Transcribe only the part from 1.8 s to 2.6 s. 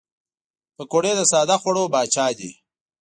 پاچا دي